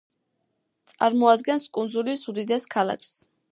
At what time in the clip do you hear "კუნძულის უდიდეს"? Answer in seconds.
1.79-2.69